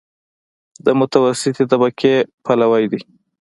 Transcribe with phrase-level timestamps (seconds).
[0.85, 2.15] د متوسطې طبقې
[2.45, 3.01] پلوی دی.